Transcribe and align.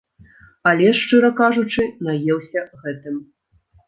Але, 0.69 0.85
шчыра 0.99 1.29
кажучы, 1.41 1.83
наеўся 2.07 2.63
гэтым. 2.87 3.21